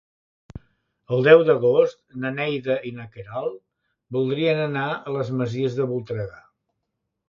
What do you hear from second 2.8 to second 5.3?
i na Queralt voldrien anar a